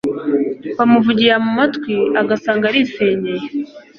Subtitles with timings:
[0.77, 3.45] bamuvugira mu matwi agasanga arisenyeye.